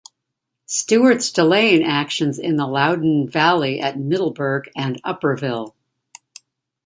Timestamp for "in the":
2.39-2.65